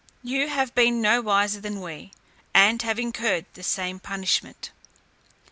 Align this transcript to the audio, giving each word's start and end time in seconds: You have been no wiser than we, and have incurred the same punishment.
You 0.23 0.47
have 0.47 0.73
been 0.73 0.99
no 0.99 1.21
wiser 1.21 1.61
than 1.61 1.79
we, 1.79 2.11
and 2.55 2.81
have 2.81 2.97
incurred 2.97 3.45
the 3.53 3.61
same 3.61 3.99
punishment. 3.99 4.71